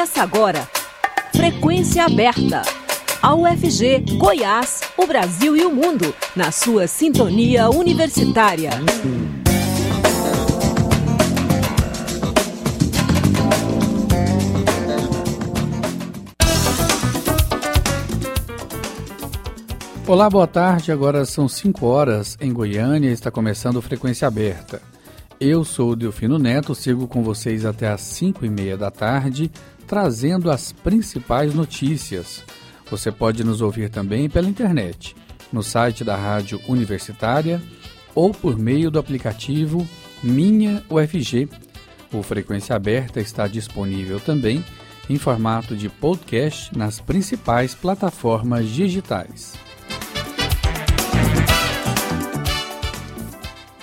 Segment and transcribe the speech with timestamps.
[0.00, 0.66] Começa agora.
[1.30, 2.62] Frequência aberta.
[3.20, 8.70] A UFG, Goiás, o Brasil e o mundo, na sua sintonia universitária.
[20.06, 20.90] Olá, boa tarde.
[20.90, 24.80] Agora são 5 horas em Goiânia está começando Frequência Aberta.
[25.40, 29.50] Eu sou o Delfino Neto, sigo com vocês até às 5 e meia da tarde,
[29.90, 32.44] trazendo as principais notícias.
[32.88, 35.16] Você pode nos ouvir também pela internet,
[35.52, 37.60] no site da Rádio Universitária
[38.14, 39.84] ou por meio do aplicativo
[40.22, 41.48] Minha UFG.
[42.12, 44.64] O Frequência Aberta está disponível também
[45.08, 49.54] em formato de podcast nas principais plataformas digitais.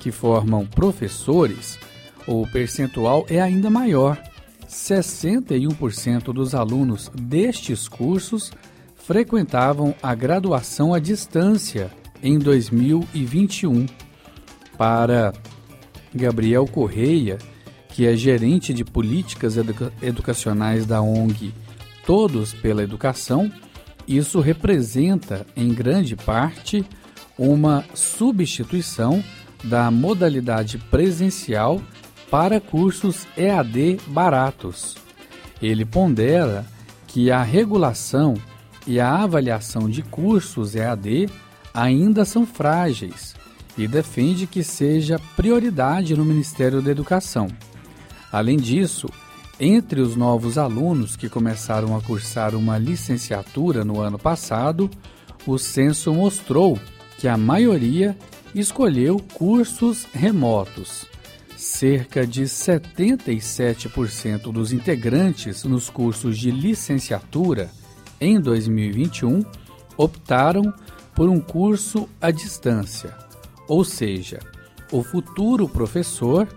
[0.00, 1.78] que formam professores,
[2.26, 4.20] o percentual é ainda maior.
[4.68, 8.50] 61% dos alunos destes cursos
[8.96, 11.90] frequentavam a graduação à distância
[12.22, 13.86] em 2021.
[14.76, 15.32] Para
[16.12, 17.38] Gabriel Correia,
[17.88, 21.54] que é gerente de políticas educa educacionais da ONG
[22.06, 23.50] Todos pela Educação,
[24.06, 26.84] isso representa, em grande parte,
[27.38, 29.24] uma substituição
[29.64, 31.80] da modalidade presencial
[32.30, 34.96] para cursos EAD baratos.
[35.62, 36.66] Ele pondera
[37.06, 38.34] que a regulação
[38.86, 41.28] e a avaliação de cursos EAD
[41.72, 43.34] ainda são frágeis
[43.76, 47.48] e defende que seja prioridade no Ministério da Educação.
[48.30, 49.08] Além disso,
[49.58, 54.88] entre os novos alunos que começaram a cursar uma licenciatura no ano passado,
[55.46, 56.78] o censo mostrou
[57.18, 58.16] que a maioria
[58.54, 61.06] escolheu cursos remotos.
[61.56, 67.70] Cerca de 77% dos integrantes nos cursos de licenciatura
[68.20, 69.44] em 2021
[69.96, 70.74] optaram
[71.14, 73.14] por um curso à distância,
[73.68, 74.40] ou seja,
[74.90, 76.48] o futuro professor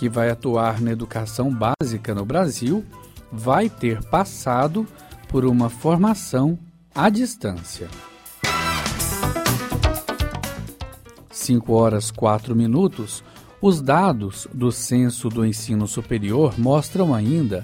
[0.00, 2.82] que vai atuar na educação básica no Brasil
[3.30, 4.86] vai ter passado
[5.28, 6.58] por uma formação
[6.94, 7.86] à distância.
[11.30, 13.22] 5 horas 4 minutos,
[13.60, 17.62] os dados do Censo do Ensino Superior mostram ainda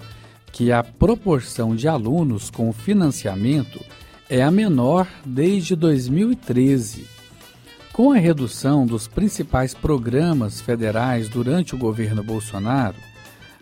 [0.53, 3.81] que a proporção de alunos com financiamento
[4.29, 7.16] é a menor desde 2013
[7.97, 12.99] com a redução dos principais programas federais durante o governo Bolsonaro,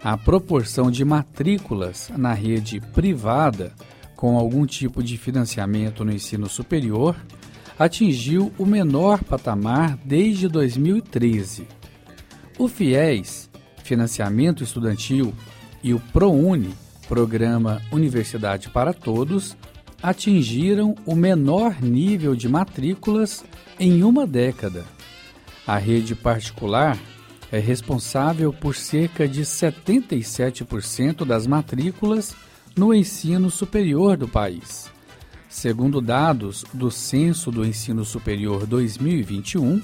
[0.02, 3.72] a proporção de matrículas na rede privada
[4.16, 7.14] com algum tipo de financiamento no ensino superior
[7.78, 11.68] atingiu o menor patamar desde 2013.
[12.58, 13.48] O FIES,
[13.84, 15.32] Financiamento Estudantil,
[15.80, 16.74] e o ProUni,
[17.06, 19.56] Programa Universidade para Todos,
[20.04, 23.42] atingiram o menor nível de matrículas
[23.80, 24.84] em uma década.
[25.66, 26.98] A rede particular
[27.50, 32.36] é responsável por cerca de 77% das matrículas
[32.76, 34.92] no ensino superior do país.
[35.48, 39.80] Segundo dados do Censo do Ensino Superior 2021,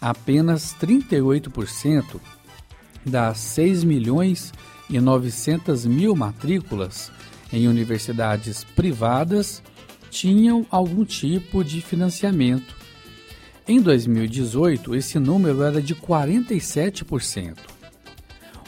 [0.00, 2.20] apenas 38%
[3.06, 4.52] das 6 milhões
[4.90, 7.12] e 900 mil matrículas
[7.52, 9.62] em universidades privadas
[10.10, 12.74] tinham algum tipo de financiamento.
[13.66, 17.56] Em 2018, esse número era de 47%.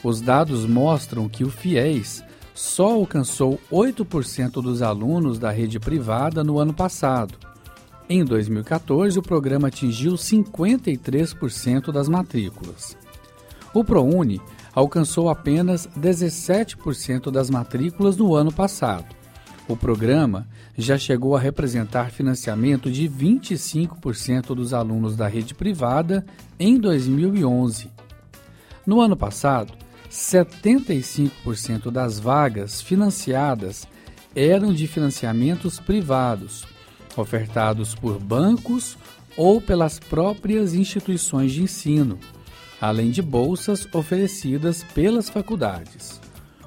[0.03, 2.23] Os dados mostram que o FIES
[2.55, 7.37] só alcançou 8% dos alunos da rede privada no ano passado,
[8.07, 12.97] Em 2014, o programa atingiu 53% das matrículas.
[13.73, 14.43] O ProUni
[14.75, 19.07] alcançou apenas 17% das matrículas no ano passado.
[19.67, 26.25] O programa já chegou a representar financiamento de 25% dos alunos da rede privada
[26.59, 27.91] em 2011.
[28.87, 29.73] No ano passado,
[30.11, 33.87] 75% das vagas financiadas
[34.37, 36.67] eram de financiamentos privados,
[37.17, 38.99] ofertados por bancos
[39.37, 42.19] ou pelas próprias instituições de ensino,
[42.81, 46.21] além de bolsas oferecidas pelas faculdades.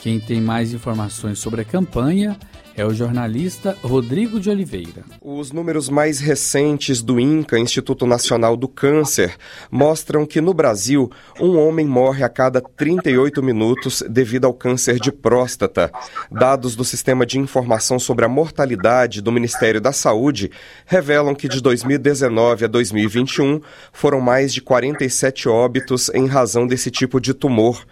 [0.00, 2.38] Quem tem mais informações sobre a campanha
[2.76, 5.04] é o jornalista Rodrigo de Oliveira.
[5.22, 9.34] Os números mais recentes do INCA, Instituto Nacional do Câncer,
[9.70, 15.10] mostram que no Brasil, um homem morre a cada 38 minutos devido ao câncer de
[15.10, 15.90] próstata.
[16.30, 20.50] Dados do Sistema de Informação sobre a Mortalidade do Ministério da Saúde
[20.84, 23.60] revelam que de 2019 a 2021
[23.92, 27.86] foram mais de 47 óbitos em razão desse tipo de tumor.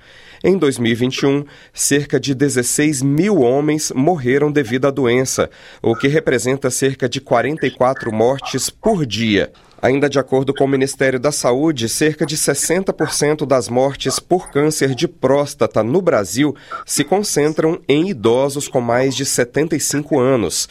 [0.46, 5.48] Em 2021, cerca de 16 mil homens morreram devido à doença,
[5.80, 9.50] o que representa cerca de 44 mortes por dia.
[9.80, 14.94] Ainda de acordo com o Ministério da Saúde, cerca de 60% das mortes por câncer
[14.94, 16.54] de próstata no Brasil
[16.84, 20.68] se concentram em idosos com mais de 75 anos.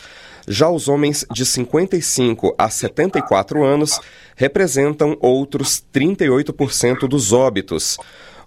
[0.47, 3.99] Já os homens de 55 a 74 anos
[4.35, 7.97] representam outros 38% dos óbitos.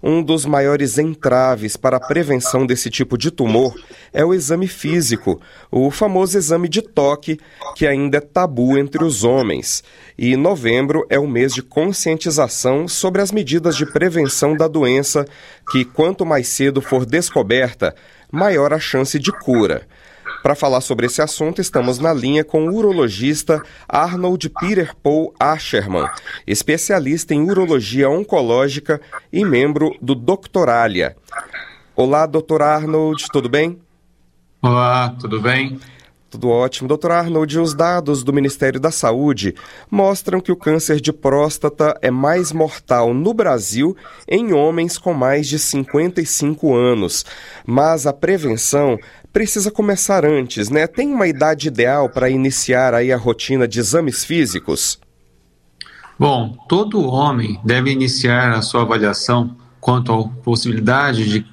[0.01, 3.73] Um dos maiores entraves para a prevenção desse tipo de tumor
[4.13, 5.41] é o exame físico,
[5.71, 7.39] o famoso exame de toque,
[7.75, 9.83] que ainda é tabu entre os homens.
[10.17, 15.25] E novembro é o mês de conscientização sobre as medidas de prevenção da doença,
[15.71, 17.95] que quanto mais cedo for descoberta,
[18.31, 19.87] maior a chance de cura.
[20.41, 26.07] Para falar sobre esse assunto, estamos na linha com o urologista Arnold Peter Paul Asherman,
[26.45, 29.01] especialista em urologia oncológica
[29.31, 31.17] e membro do Doctoralia.
[31.95, 33.79] Olá, doutor Arnold, tudo bem?
[34.61, 35.79] Olá, tudo bem?
[36.29, 36.89] Tudo ótimo.
[36.89, 39.55] Doutor Arnold, os dados do Ministério da Saúde
[39.89, 43.95] mostram que o câncer de próstata é mais mortal no Brasil
[44.27, 47.25] em homens com mais de 55 anos.
[47.65, 48.99] Mas a prevenção
[49.31, 50.85] precisa começar antes, né?
[50.85, 54.99] Tem uma idade ideal para iniciar aí a rotina de exames físicos?
[56.19, 61.45] Bom, todo homem deve iniciar a sua avaliação quanto à possibilidade de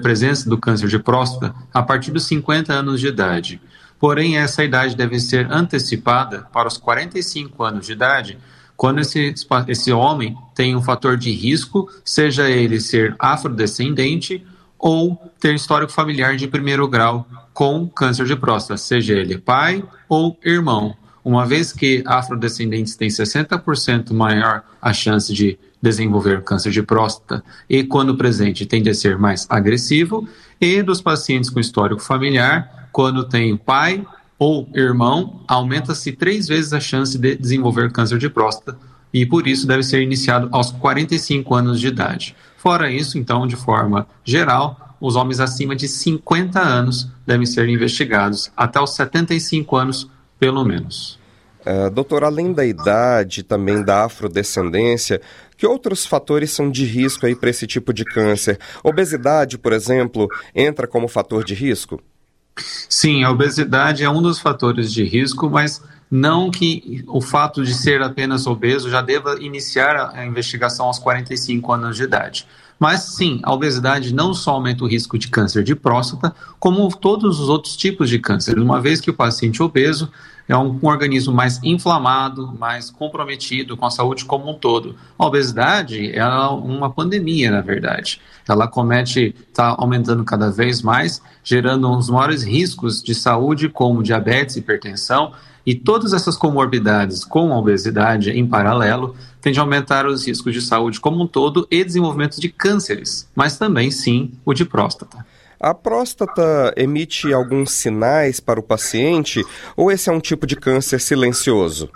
[0.00, 3.60] presença do câncer de próstata a partir dos 50 anos de idade.
[3.98, 8.38] Porém, essa idade deve ser antecipada para os 45 anos de idade,
[8.76, 9.34] quando esse,
[9.68, 14.44] esse homem tem um fator de risco, seja ele ser afrodescendente
[14.78, 20.36] ou ter histórico familiar de primeiro grau com câncer de próstata, seja ele pai ou
[20.44, 20.96] irmão.
[21.24, 27.84] Uma vez que afrodescendentes têm 60% maior a chance de desenvolver câncer de próstata e,
[27.84, 30.28] quando presente, tende a ser mais agressivo,
[30.60, 34.06] e dos pacientes com histórico familiar, quando tem pai
[34.38, 38.78] ou irmão, aumenta-se três vezes a chance de desenvolver câncer de próstata
[39.12, 42.36] e, por isso, deve ser iniciado aos 45 anos de idade.
[42.56, 48.52] Fora isso, então, de forma geral, os homens acima de 50 anos devem ser investigados
[48.56, 50.08] até os 75 anos,
[50.38, 51.18] pelo menos.
[51.66, 55.20] Uh, doutor, além da idade, também da afrodescendência,
[55.56, 58.56] que outros fatores são de risco aí para esse tipo de câncer?
[58.84, 62.00] Obesidade, por exemplo, entra como fator de risco?
[62.56, 67.74] Sim, a obesidade é um dos fatores de risco, mas não que o fato de
[67.74, 72.46] ser apenas obeso já deva iniciar a investigação aos 45 anos de idade.
[72.78, 77.40] Mas sim, a obesidade não só aumenta o risco de câncer de próstata, como todos
[77.40, 78.58] os outros tipos de câncer.
[78.58, 80.10] Uma vez que o paciente obeso
[80.48, 84.94] é um, um, organismo mais inflamado, mais comprometido com a saúde como um todo.
[85.18, 88.20] A obesidade é uma pandemia, na verdade.
[88.46, 94.56] Ela comete, está aumentando cada vez mais, gerando uns maiores riscos de saúde, como diabetes,
[94.56, 95.32] hipertensão,
[95.66, 100.60] e todas essas comorbidades com a obesidade em paralelo tendem a aumentar os riscos de
[100.60, 105.24] saúde como um todo e desenvolvimento de cânceres, mas também, sim, o de próstata.
[105.58, 109.42] A próstata emite alguns sinais para o paciente
[109.76, 111.90] ou esse é um tipo de câncer silencioso?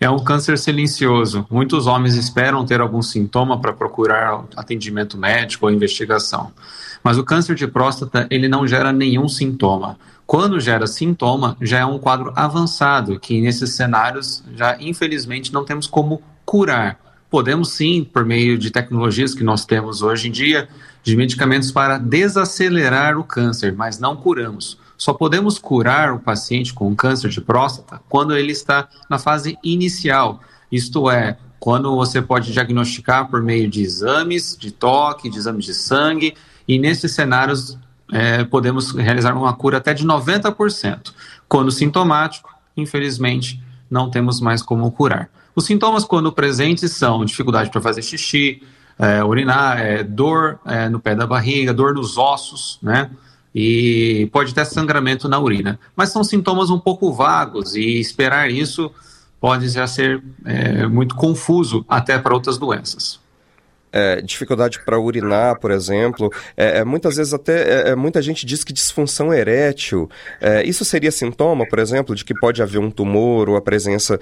[0.00, 1.46] É um câncer silencioso.
[1.50, 6.52] Muitos homens esperam ter algum sintoma para procurar atendimento médico ou investigação.
[7.02, 9.98] Mas o câncer de próstata, ele não gera nenhum sintoma.
[10.26, 15.86] Quando gera sintoma, já é um quadro avançado, que nesses cenários já infelizmente não temos
[15.86, 16.98] como curar.
[17.30, 20.68] Podemos sim, por meio de tecnologias que nós temos hoje em dia,
[21.06, 24.76] de medicamentos para desacelerar o câncer, mas não curamos.
[24.98, 30.40] Só podemos curar o paciente com câncer de próstata quando ele está na fase inicial,
[30.70, 35.74] isto é, quando você pode diagnosticar por meio de exames de toque, de exames de
[35.74, 36.34] sangue,
[36.66, 37.78] e nesses cenários
[38.12, 41.12] é, podemos realizar uma cura até de 90%.
[41.48, 45.30] Quando sintomático, infelizmente, não temos mais como curar.
[45.54, 48.60] Os sintomas, quando presentes, são dificuldade para fazer xixi,
[48.98, 53.10] é, urinar, é, dor é, no pé da barriga, dor nos ossos, né?
[53.54, 55.78] E pode ter sangramento na urina.
[55.94, 58.90] Mas são sintomas um pouco vagos e esperar isso
[59.40, 63.20] pode já ser é, muito confuso até para outras doenças
[63.96, 66.30] é, dificuldade para urinar, por exemplo.
[66.54, 70.10] É, é muitas vezes até é, é, muita gente diz que disfunção erétil.
[70.64, 74.20] Isso seria sintoma, por exemplo, de que pode haver um tumor ou a presença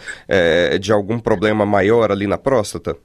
[0.80, 2.96] de algum problema maior ali na próstata?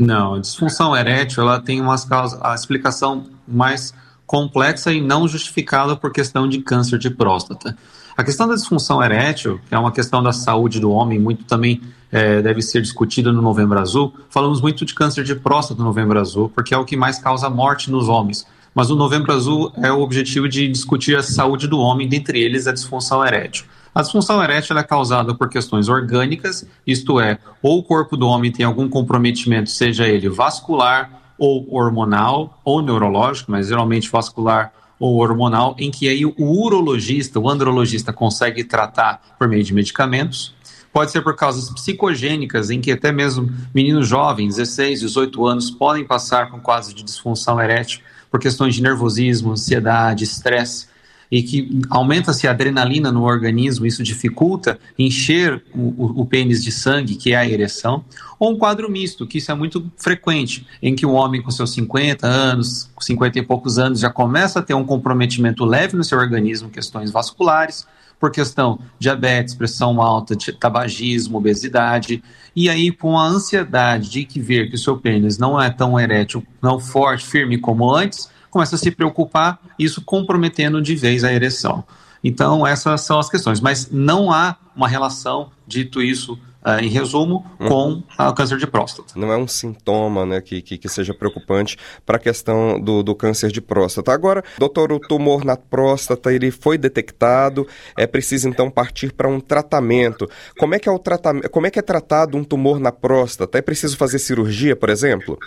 [0.00, 3.92] Não, a disfunção erétil ela tem umas causas, a explicação mais
[4.24, 7.76] complexa e não justificada por questão de câncer de próstata.
[8.16, 11.82] A questão da disfunção erétil, que é uma questão da saúde do homem, muito também
[12.10, 14.14] é, deve ser discutida no Novembro Azul.
[14.30, 17.50] Falamos muito de câncer de próstata no Novembro Azul, porque é o que mais causa
[17.50, 18.46] morte nos homens.
[18.74, 22.66] Mas o Novembro Azul é o objetivo de discutir a saúde do homem, dentre eles
[22.66, 23.66] a disfunção erétil.
[23.92, 28.52] A disfunção erétil é causada por questões orgânicas, isto é, ou o corpo do homem
[28.52, 35.74] tem algum comprometimento, seja ele vascular ou hormonal ou neurológico, mas geralmente vascular ou hormonal,
[35.78, 40.54] em que aí o urologista, o andrologista consegue tratar por meio de medicamentos.
[40.92, 46.04] Pode ser por causas psicogênicas, em que até mesmo meninos jovens, 16, 18 anos, podem
[46.04, 50.90] passar com quadros de disfunção erétil por questões de nervosismo, ansiedade, estresse
[51.30, 57.14] e que aumenta-se a adrenalina no organismo, isso dificulta encher o, o, pênis de sangue,
[57.14, 58.04] que é a ereção,
[58.38, 61.72] ou um quadro misto, que isso é muito frequente, em que o homem com seus
[61.72, 66.18] 50 anos, 50 e poucos anos, já começa a ter um comprometimento leve no seu
[66.18, 67.86] organismo, questões vasculares,
[68.18, 72.22] por questão diabetes, pressão alta, tabagismo, obesidade,
[72.54, 75.98] e aí com a ansiedade de que ver que o seu pênis não é tão
[75.98, 81.32] erétil, não forte, firme como antes, começa a se preocupar, isso comprometendo de vez a
[81.32, 81.84] ereção.
[82.22, 83.60] Então, essas são as questões.
[83.60, 87.68] Mas não há uma relação, dito isso uh, em resumo, uhum.
[87.68, 89.12] com o câncer de próstata.
[89.16, 93.14] Não é um sintoma né, que, que, que seja preocupante para a questão do, do
[93.14, 94.12] câncer de próstata.
[94.12, 97.66] Agora, doutor, o tumor na próstata ele foi detectado,
[97.96, 100.28] é preciso então partir para um tratamento.
[100.58, 101.48] Como é que é o tratamento?
[101.50, 103.58] Como é que é tratado um tumor na próstata?
[103.58, 105.38] É preciso fazer cirurgia, por exemplo?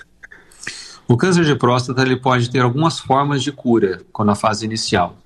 [1.08, 5.18] O câncer de próstata ele pode ter algumas formas de cura quando na fase inicial.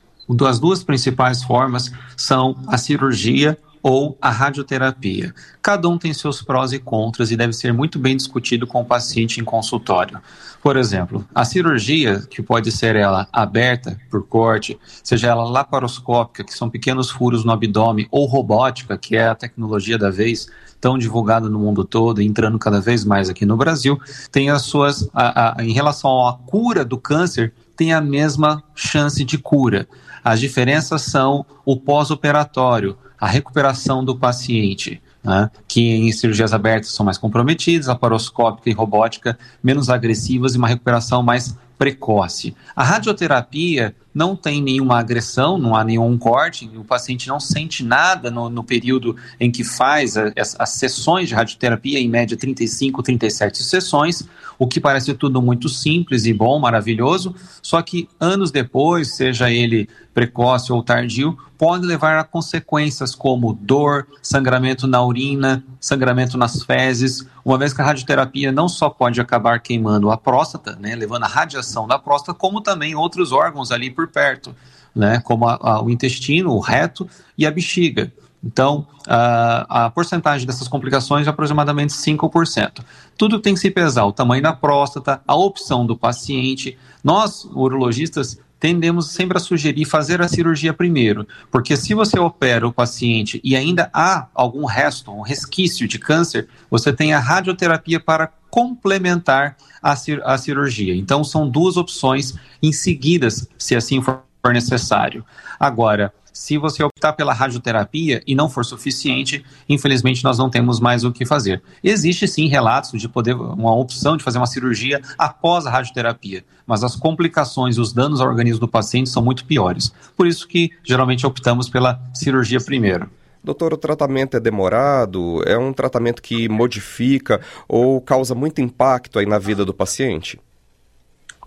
[0.48, 5.34] As duas principais formas são a cirurgia ou a radioterapia.
[5.62, 8.86] Cada um tem seus prós e contras e deve ser muito bem discutido com o
[8.86, 10.20] paciente em consultório.
[10.62, 16.54] Por exemplo, a cirurgia, que pode ser ela aberta por corte, seja ela laparoscópica, que
[16.54, 21.50] são pequenos furos no abdômen, ou robótica, que é a tecnologia da vez, tão divulgada
[21.50, 24.00] no mundo todo, entrando cada vez mais aqui no Brasil,
[24.32, 29.24] tem as suas, a, a, em relação à cura do câncer, tem a mesma chance
[29.24, 29.88] de cura.
[30.24, 35.02] As diferenças são o pós-operatório, a recuperação do paciente.
[35.24, 40.70] Né, que em cirurgias abertas são mais comprometidas, laparoscópica e robótica menos agressivas e uma
[40.70, 42.56] recuperação mais precoce.
[42.74, 48.32] A radioterapia não tem nenhuma agressão, não há nenhum corte, o paciente não sente nada
[48.32, 53.04] no, no período em que faz a, as, as, sessões de radioterapia, em média 35,
[53.04, 59.16] 37 sessões, o que parece tudo muito simples e bom, maravilhoso, só que anos depois,
[59.16, 66.38] seja ele precoce ou tardio, pode levar a consequências como dor, sangramento na urina, sangramento
[66.38, 70.96] nas fezes, uma vez que a radioterapia não só pode acabar queimando a próstata, né,
[70.96, 74.56] levando a radiação da próstata, como também outros órgãos ali por perto,
[74.96, 78.12] né, como a, a, o intestino, o reto e a bexiga.
[78.44, 82.84] Então, a, a porcentagem dessas complicações é aproximadamente 5%.
[83.18, 86.78] Tudo tem que se pesar: o tamanho da próstata, a opção do paciente.
[87.04, 92.74] Nós, urologistas, tendemos sempre a sugerir fazer a cirurgia primeiro, porque se você opera o
[92.74, 98.32] paciente e ainda há algum resto, um resquício de câncer, você tem a radioterapia para
[98.50, 100.96] complementar a, cir a cirurgia.
[100.96, 105.26] Então, são duas opções em seguidas, se assim for necessário.
[105.60, 111.04] Agora, se você optar pela radioterapia e não for suficiente, infelizmente nós não temos mais
[111.04, 111.64] o que fazer.
[111.84, 116.84] Existe sim relatos de poder, uma opção de fazer uma cirurgia após a radioterapia, mas
[116.84, 119.92] as complicações, os danos ao organismo do paciente são muito piores.
[120.16, 123.10] Por isso que geralmente optamos pela cirurgia primeiro.
[123.44, 125.42] Doutor, o tratamento é demorado?
[125.44, 130.40] É um tratamento que modifica ou causa muito impacto aí na vida do paciente?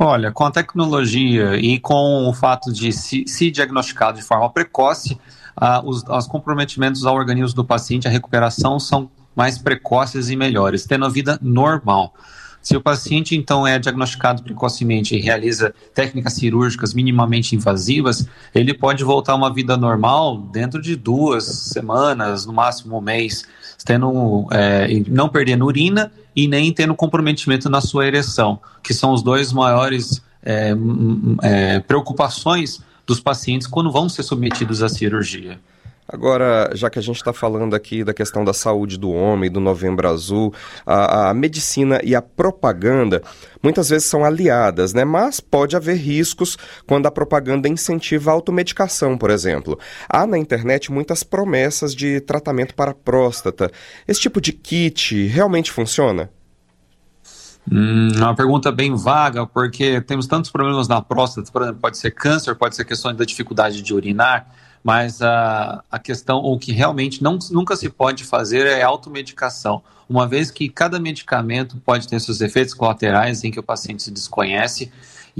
[0.03, 5.21] Olha, com a tecnologia e com o fato de se, se diagnosticado de forma precoce,
[5.61, 10.87] uh, os, os comprometimentos ao organismo do paciente, a recuperação são mais precoces e melhores,
[10.87, 12.15] tendo a vida normal.
[12.63, 19.05] Se o paciente, então, é diagnosticado precocemente e realiza técnicas cirúrgicas minimamente invasivas, ele pode
[19.05, 23.45] voltar a uma vida normal dentro de duas semanas, no máximo um mês,
[23.85, 29.23] tendo, é, não perdendo urina e nem tendo comprometimento na sua ereção, que são os
[29.23, 30.75] dois maiores é,
[31.43, 35.59] é, preocupações dos pacientes quando vão ser submetidos à cirurgia.
[36.13, 39.61] Agora, já que a gente está falando aqui da questão da saúde do homem, do
[39.61, 40.53] Novembro Azul,
[40.85, 43.23] a, a, medicina e a propaganda
[43.63, 45.05] muitas vezes são aliadas, né?
[45.05, 49.79] Mas pode haver riscos quando a propaganda incentiva a automedicação, por exemplo.
[50.09, 53.71] Há na internet muitas promessas de tratamento para próstata.
[54.09, 56.29] Esse tipo de kit realmente funciona?
[57.71, 61.99] Hum, é uma pergunta bem vaga, porque temos tantos problemas na próstata, por exemplo, pode
[61.99, 64.49] ser câncer, pode ser questão da dificuldade de urinar
[64.83, 70.27] mas a, a questão, o que realmente não, nunca se pode fazer é automedicação, uma
[70.27, 74.91] vez que cada medicamento pode ter seus efeitos colaterais em que o paciente se desconhece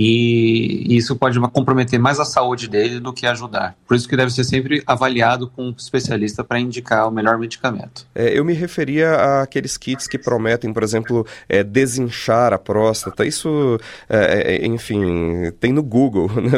[0.03, 3.77] e isso pode comprometer mais a saúde dele do que ajudar.
[3.87, 8.07] Por isso que deve ser sempre avaliado com um especialista para indicar o melhor medicamento.
[8.15, 13.27] É, eu me referia àqueles kits que prometem, por exemplo, é, desinchar a próstata.
[13.27, 16.31] Isso, é, é enfim, tem no Google.
[16.41, 16.53] Né?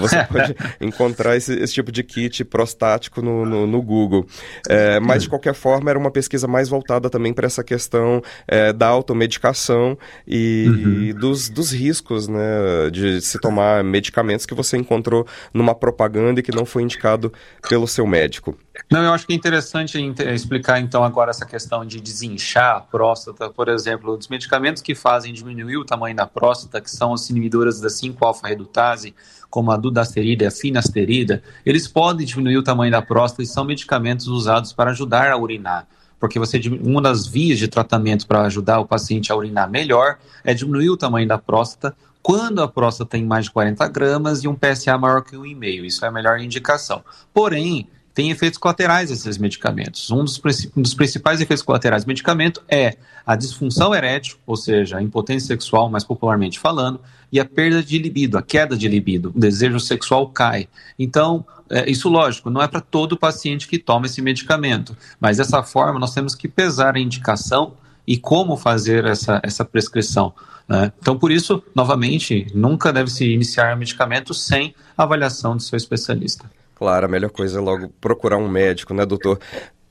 [0.00, 4.26] Você pode encontrar esse, esse, tipo de kit prostático no, no, no Google.
[4.68, 8.70] É, mas, de qualquer forma, era uma pesquisa mais voltada também para essa questão é,
[8.72, 9.96] da automedicação
[10.28, 11.02] e, uhum.
[11.04, 12.73] e dos, dos riscos, né?
[12.90, 17.32] De se tomar medicamentos que você encontrou numa propaganda e que não foi indicado
[17.68, 18.56] pelo seu médico.
[18.90, 19.98] Não, eu acho que é interessante
[20.32, 25.32] explicar então agora essa questão de desinchar a próstata, por exemplo, os medicamentos que fazem
[25.32, 29.14] diminuir o tamanho da próstata, que são as inibidoras da 5-alfa-redutase,
[29.48, 33.64] como a dudasterida e a finasterida, eles podem diminuir o tamanho da próstata e são
[33.64, 35.86] medicamentos usados para ajudar a urinar
[36.18, 40.54] porque você uma das vias de tratamento para ajudar o paciente a urinar melhor é
[40.54, 44.54] diminuir o tamanho da próstata quando a próstata tem mais de 40 gramas e um
[44.54, 45.84] PSA maior que 1,5.
[45.84, 47.04] Isso é a melhor indicação.
[47.34, 50.10] Porém, tem efeitos colaterais esses medicamentos.
[50.10, 50.40] Um dos,
[50.74, 55.48] um dos, principais efeitos colaterais do medicamento é a disfunção erétil, ou seja, a impotência
[55.48, 56.98] sexual, mais popularmente falando,
[57.30, 59.30] e a perda de libido, a queda de libido.
[59.36, 60.66] O desejo sexual cai.
[60.98, 65.62] Então, é, isso lógico, não é para todo paciente que toma esse medicamento, mas dessa
[65.62, 67.74] forma nós temos que pesar a indicação
[68.06, 70.32] e como fazer essa, essa prescrição.
[70.68, 70.92] Né?
[70.98, 76.50] Então, por isso, novamente, nunca deve se iniciar medicamento sem avaliação do seu especialista.
[76.74, 79.38] Claro, a melhor coisa é logo procurar um médico, né, doutor?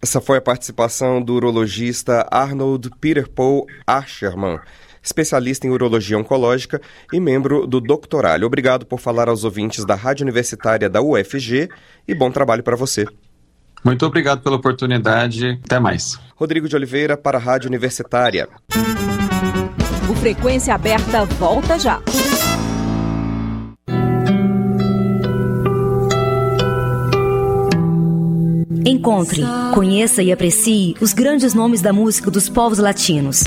[0.02, 4.60] Essa foi a participação do urologista Arnold Peter Paul Asherman,
[5.02, 6.82] especialista em urologia oncológica
[7.12, 8.46] e membro do Doctoralho.
[8.46, 11.70] Obrigado por falar aos ouvintes da Rádio Universitária da UFG
[12.06, 13.08] e bom trabalho para você.
[13.84, 15.60] Muito obrigado pela oportunidade.
[15.64, 16.20] Até mais.
[16.36, 18.50] Rodrigo de Oliveira para a Rádio Universitária.
[20.14, 22.00] O Frequência Aberta volta já.
[28.86, 29.42] Encontre,
[29.74, 33.44] conheça e aprecie os grandes nomes da música dos povos latinos.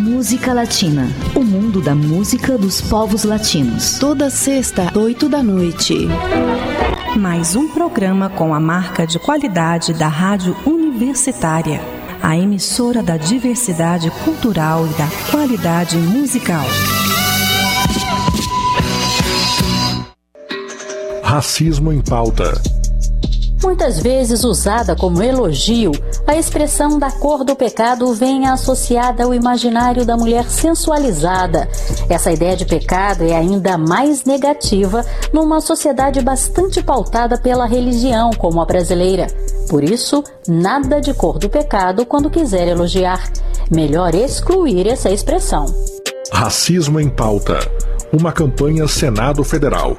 [0.00, 1.06] Música Latina.
[1.36, 4.00] O mundo da música dos povos latinos.
[4.00, 6.08] Toda sexta, oito da noite.
[7.16, 14.10] Mais um programa com a marca de qualidade da Rádio Universitária a emissora da diversidade
[14.24, 16.64] cultural e da qualidade musical.
[21.22, 22.60] Racismo em pauta.
[23.62, 25.90] Muitas vezes usada como elogio,
[26.26, 31.68] a expressão da cor do pecado vem associada ao imaginário da mulher sensualizada.
[32.08, 38.60] Essa ideia de pecado é ainda mais negativa numa sociedade bastante pautada pela religião, como
[38.60, 39.26] a brasileira.
[39.68, 43.30] Por isso, nada de cor do pecado quando quiser elogiar.
[43.70, 45.66] Melhor excluir essa expressão.
[46.32, 47.58] Racismo em pauta.
[48.10, 49.96] Uma campanha Senado Federal.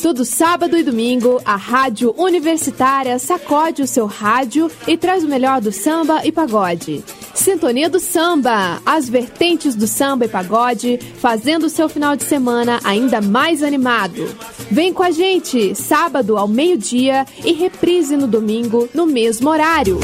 [0.00, 5.60] Todo sábado e domingo, a Rádio Universitária sacode o seu rádio e traz o melhor
[5.60, 7.04] do samba e pagode.
[7.44, 12.80] Sintonia do Samba, as vertentes do samba e pagode, fazendo o seu final de semana
[12.82, 14.26] ainda mais animado.
[14.70, 20.00] Vem com a gente, sábado ao meio-dia e reprise no domingo, no mesmo horário.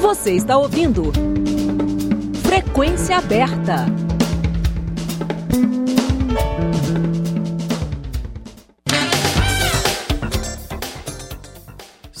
[0.00, 1.10] Você está ouvindo
[2.44, 4.07] Frequência Aberta.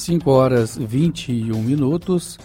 [0.08, 2.38] 5 horas 21 minutos,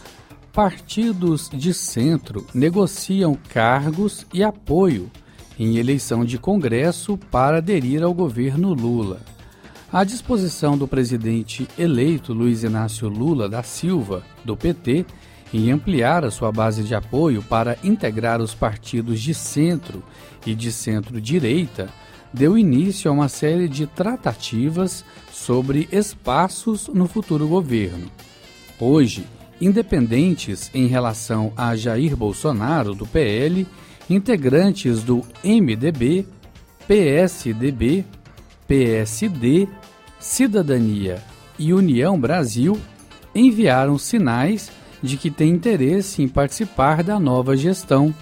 [0.51, 5.09] partidos de centro negociam cargos e apoio
[5.57, 9.21] em eleição de Congresso para aderir ao governo Lula.
[9.93, 15.05] A disposição do presidente eleito Luiz Inácio Lula da Silva, do PT,
[15.53, 20.03] em ampliar a sua base de apoio para integrar os partidos de centro
[20.45, 21.89] e de centro-direita
[22.33, 25.05] deu início a uma série de tratativas
[25.43, 28.09] sobre espaços no futuro governo.
[28.79, 29.25] Hoje,
[29.59, 33.67] independentes em relação a Jair Bolsonaro, do PL,
[34.09, 36.25] integrantes do MDB,
[36.87, 38.05] PSDB,
[38.67, 39.67] PSD,
[40.17, 41.21] Cidadania
[41.59, 42.79] e União Brasil
[43.35, 48.15] enviaram sinais de que têm interesse em participar da nova gestão.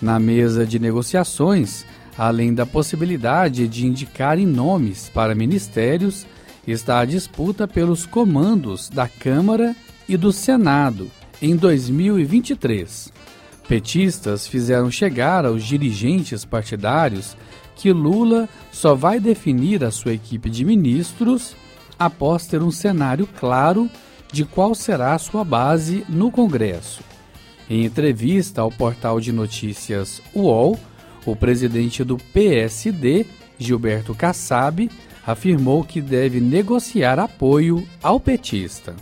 [0.00, 1.84] Na mesa de negociações,
[2.18, 6.26] Além da possibilidade de indicarem nomes para ministérios,
[6.66, 9.74] está a disputa pelos comandos da Câmara
[10.08, 13.12] e do Senado em 2023.
[13.68, 17.36] Petistas fizeram chegar aos dirigentes partidários
[17.74, 21.54] que Lula só vai definir a sua equipe de ministros
[21.98, 23.90] após ter um cenário claro
[24.32, 27.02] de qual será a sua base no Congresso.
[27.68, 30.78] Em entrevista ao portal de notícias UOL,
[31.24, 33.26] o presidente do PSD,
[33.58, 34.88] Gilberto Kassab,
[35.26, 38.94] afirmou que deve negociar apoio ao petista.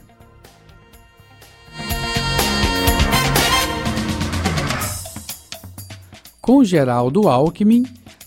[6.40, 7.84] Com Geraldo Alckmin,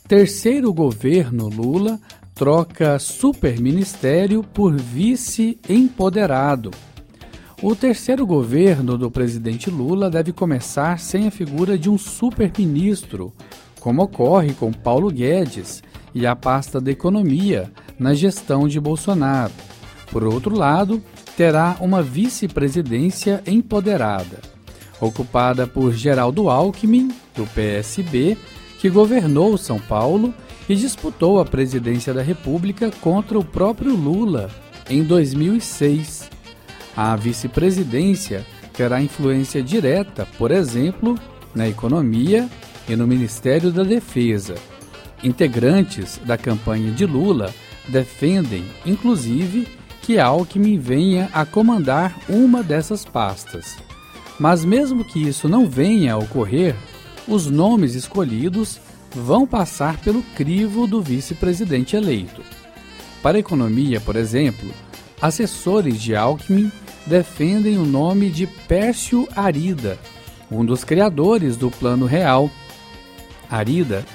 [0.07, 1.99] terceiro governo Lula
[2.33, 6.69] troca superministério por vice empoderado.
[7.63, 13.33] O terceiro governo do presidente Lula deve começar sem a figura de um superministro,
[13.79, 15.81] como ocorre com Paulo Guedes
[16.13, 19.53] e a pasta da Economia na gestão de Bolsonaro.
[20.11, 21.01] Por outro lado,
[21.35, 24.39] terá uma vice-presidência empoderada,
[24.99, 28.37] ocupada por Geraldo Alckmin, do PSB,
[28.79, 30.33] que governou São Paulo
[30.69, 34.49] e disputou a presidência da República contra o próprio Lula
[34.89, 36.29] em 2006.
[36.95, 41.17] A vice-presidência terá influência direta, por exemplo,
[41.53, 42.49] na economia
[42.87, 44.55] e no Ministério da Defesa.
[45.23, 47.53] Integrantes da campanha de Lula
[47.89, 49.67] defendem, inclusive,
[50.01, 53.75] que Alckmin venha a comandar uma dessas pastas.
[54.39, 56.75] Mas, mesmo que isso não venha a ocorrer,
[57.27, 58.79] os nomes escolhidos
[59.11, 62.41] vão passar pelo crivo do vice-presidente eleito.
[63.21, 64.69] Para a economia, por exemplo,
[65.21, 66.71] assessores de Alckmin
[67.05, 69.97] defendem o nome de Pércio Arida,
[70.51, 72.49] um dos criadores do Plano Real
[73.49, 74.05] Arida,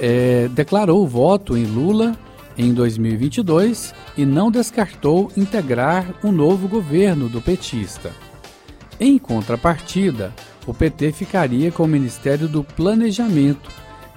[0.00, 2.16] é, declarou voto em Lula
[2.56, 8.12] em 2022 e não descartou integrar o um novo governo do petista.
[8.98, 10.32] Em contrapartida,
[10.66, 13.70] o PT ficaria com o Ministério do Planejamento,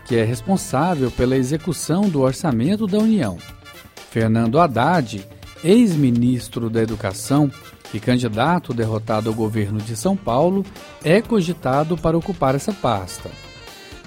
[0.05, 3.37] que é responsável pela execução do orçamento da União.
[4.09, 5.27] Fernando Haddad,
[5.63, 7.51] ex-ministro da Educação
[7.93, 10.65] e candidato derrotado ao governo de São Paulo,
[11.03, 13.29] é cogitado para ocupar essa pasta.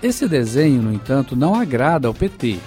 [0.02, 2.58] Esse desenho, no entanto, não agrada ao PT,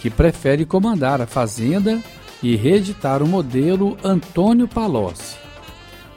[0.00, 2.02] que prefere comandar a Fazenda
[2.42, 5.36] e reeditar o modelo Antônio Palocci.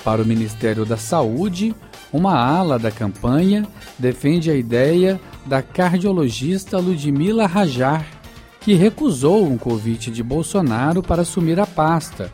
[0.03, 1.73] Para o Ministério da Saúde,
[2.11, 8.05] uma ala da campanha defende a ideia da cardiologista Ludmila Rajar,
[8.61, 12.31] que recusou um convite de Bolsonaro para assumir a pasta,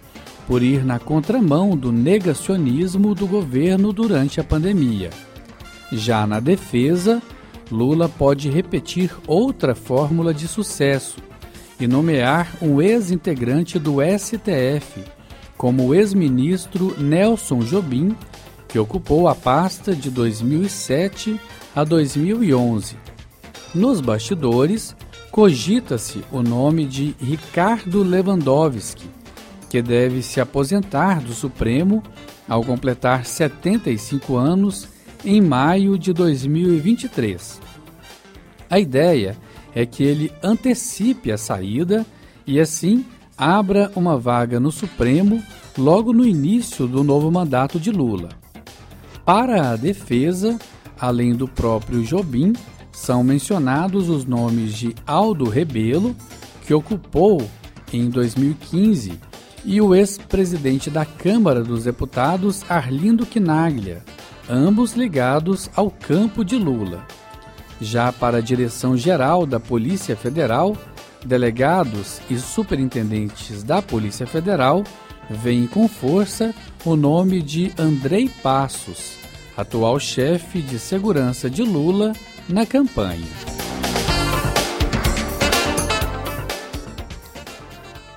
[0.47, 5.09] por ir na contramão do negacionismo do governo durante a pandemia.
[5.91, 7.21] Já na defesa,
[7.71, 11.17] Lula pode repetir outra fórmula de sucesso
[11.79, 15.03] e nomear um ex-integrante do STF,
[15.57, 18.15] como o ex-ministro Nelson Jobim,
[18.67, 21.39] que ocupou a pasta de 2007
[21.75, 22.97] a 2011.
[23.73, 24.95] Nos bastidores,
[25.31, 29.09] cogita-se o nome de Ricardo Lewandowski,
[29.69, 32.01] que deve se aposentar do Supremo
[32.47, 34.87] ao completar 75 anos
[35.25, 37.59] em maio de 2023.
[38.69, 39.37] A ideia
[39.75, 42.05] é que ele antecipe a saída
[42.47, 43.05] e assim
[43.37, 45.43] abra uma vaga no Supremo
[45.77, 48.29] logo no início do novo mandato de Lula.
[49.25, 50.57] Para a defesa,
[50.99, 52.53] além do próprio Jobim,
[52.91, 56.15] são mencionados os nomes de Aldo Rebelo,
[56.65, 57.45] que ocupou
[57.91, 59.19] em 2015,
[59.65, 64.03] e o ex-presidente da Câmara dos Deputados, Arlindo Quinaglia,
[64.47, 67.05] ambos ligados ao campo de Lula.
[67.81, 70.77] Já para a direção geral da Polícia Federal,
[71.25, 74.83] delegados e superintendentes da Polícia Federal
[75.29, 76.53] veem com força
[76.85, 79.17] o nome de Andrei Passos,
[79.57, 82.13] atual chefe de segurança de Lula
[82.47, 83.27] na campanha.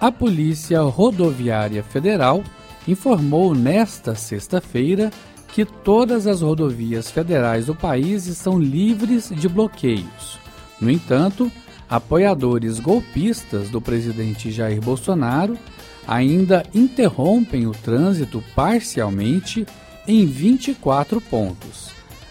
[0.00, 2.44] A Polícia Rodoviária Federal
[2.86, 5.10] informou nesta sexta-feira
[5.52, 10.38] que todas as rodovias federais do país estão livres de bloqueios.
[10.80, 11.50] No entanto,
[11.88, 15.58] apoiadores golpistas do presidente Jair Bolsonaro
[16.06, 19.66] ainda interrompem o trânsito parcialmente
[20.06, 21.90] em 24 pontos.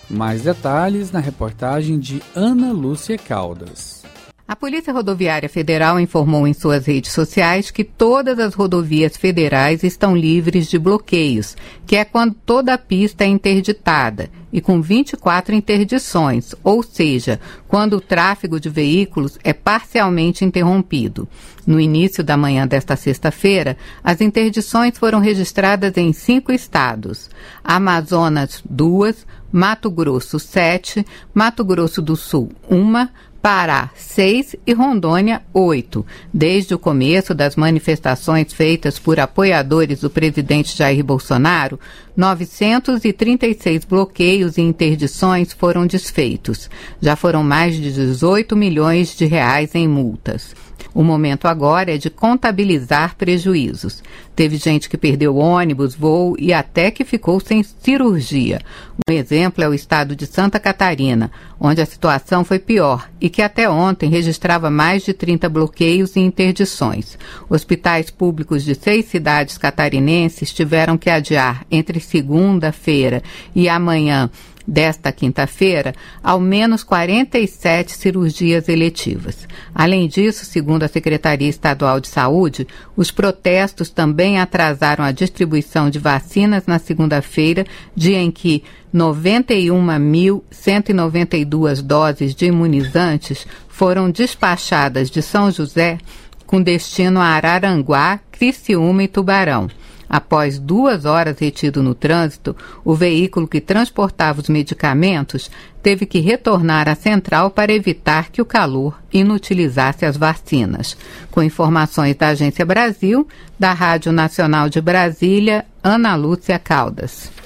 [0.09, 4.06] Mais detalhes na reportagem de Ana Lúcia Caldas.
[4.47, 10.15] A Polícia Rodoviária Federal informou em suas redes sociais que todas as rodovias federais estão
[10.15, 16.55] livres de bloqueios, que é quando toda a pista é interditada, e com 24 interdições,
[16.63, 21.27] ou seja, quando o tráfego de veículos é parcialmente interrompido.
[21.65, 27.29] No início da manhã desta sexta-feira, as interdições foram registradas em cinco estados:
[27.61, 33.09] Amazonas, duas, Mato Grosso, sete, Mato Grosso do Sul, uma,
[33.41, 36.05] Pará, 6 e Rondônia, 8.
[36.33, 41.79] Desde o começo das manifestações feitas por apoiadores do presidente Jair Bolsonaro,
[42.15, 46.69] 936 bloqueios e interdições foram desfeitos.
[47.01, 50.55] Já foram mais de 18 milhões de reais em multas.
[50.97, 54.01] O momento agora é de contabilizar prejuízos.
[54.35, 58.59] Teve gente que perdeu ônibus, voo e até que ficou sem cirurgia.
[59.07, 61.29] Um exemplo é o estado de Santa Catarina,
[61.59, 66.19] onde a situação foi pior e que até ontem registrava mais de 30 bloqueios e
[66.19, 67.15] interdições.
[67.47, 73.21] Hospitais públicos de seis cidades catarinenses tiveram que adiar entre segunda-feira
[73.53, 74.31] e amanhã
[74.67, 79.47] desta quinta-feira, ao menos 47 cirurgias eletivas.
[79.73, 85.99] Além disso, segundo a Secretaria Estadual de Saúde, os protestos também atrasaram a distribuição de
[85.99, 88.61] vacinas na segunda-feira, dia em que
[88.93, 95.97] 91.192 doses de imunizantes foram despachadas de São José
[96.45, 99.67] com destino a Araranguá, Criciúma e Tubarão.
[100.09, 105.51] Após duas horas retido no trânsito, o veículo que transportava os medicamentos
[105.83, 110.97] teve que retornar à central para evitar que o calor inutilizasse as vacinas.
[111.31, 113.27] Com informações da Agência Brasil,
[113.59, 117.36] da Rádio Nacional de Brasília, Ana Lúcia Caldas.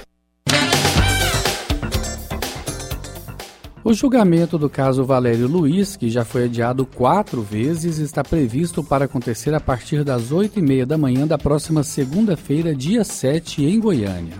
[3.84, 9.06] O julgamento do caso Valério Luiz, que já foi adiado quatro vezes, está previsto para
[9.06, 13.80] acontecer a partir das oito e meia da manhã da próxima segunda-feira, dia 7, em
[13.80, 14.36] Goiânia.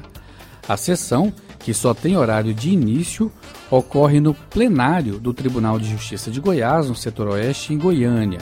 [0.69, 3.33] A sessão, que só tem horário de início,
[3.69, 8.39] ocorre no plenário do Tribunal de Justiça de Goiás, no setor oeste, em Goiânia.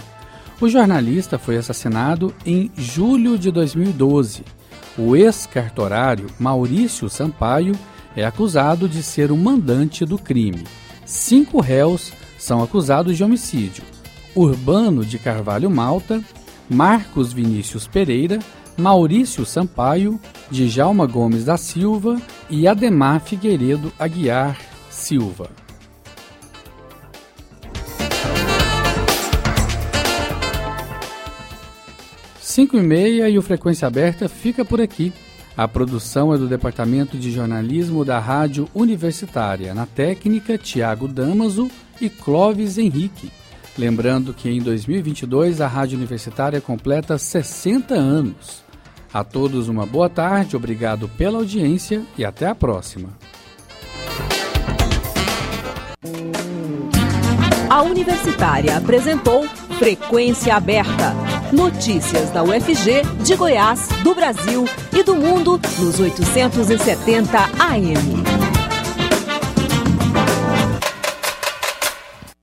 [0.61, 4.45] O jornalista foi assassinado em julho de 2012.
[4.99, 7.75] O ex-cartorário Maurício Sampaio
[8.15, 10.65] é acusado de ser o mandante do crime.
[11.11, 13.83] Cinco réus são acusados de homicídio:
[14.33, 16.23] Urbano de Carvalho Malta,
[16.69, 18.39] Marcos Vinícius Pereira,
[18.79, 20.21] Maurício Sampaio,
[20.53, 22.17] Djalma Gomes da Silva
[22.49, 24.57] e Ademar Figueiredo Aguiar
[24.89, 25.51] Silva.
[32.41, 35.13] Cinco e meia e o Frequência Aberta fica por aqui.
[35.57, 42.09] A produção é do Departamento de Jornalismo da Rádio Universitária, na técnica Tiago Damaso e
[42.09, 43.31] Clóvis Henrique.
[43.79, 48.63] Lembrando que em 2022 a Rádio Universitária completa 60 anos.
[49.13, 53.11] A todos uma boa tarde, obrigado pela audiência e até a próxima.
[57.71, 59.47] a Universitária apresentou
[59.79, 61.30] Frequência Aberta.
[61.53, 68.50] Notícias da UFG, de Goiás, do Brasil e do mundo nos 870 AM.